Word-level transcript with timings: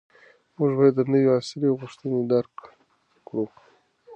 موږ 0.57 0.71
باید 0.77 0.93
د 0.97 1.01
نوي 1.11 1.27
عصر 1.37 1.61
غوښتنې 1.79 2.19
درک 2.31 2.55
کړو. 3.27 3.45